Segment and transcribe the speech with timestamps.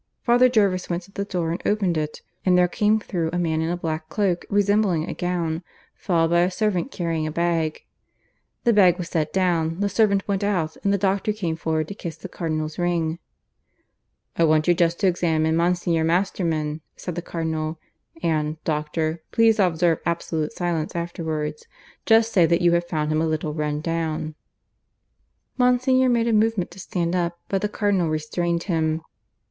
[0.23, 3.61] Father Jervis went to the door and opened it, and there came through a man
[3.61, 5.61] in a black cloak, resembling a gown,
[5.93, 7.83] followed by a servant carrying a bag.
[8.63, 11.93] The bag was set down, the servant went out, and the doctor came forward to
[11.93, 13.19] kiss the Cardinal's ring.
[14.35, 17.77] "I want you just to examine Monsignor Masterman," said the Cardinal.
[18.23, 21.67] "And, doctor, please observe absolute silence afterwards.
[22.07, 24.33] Just say that you have found him a little run down."
[25.59, 29.03] Monsignor made a movement to stand up, but the Cardinal restrained him.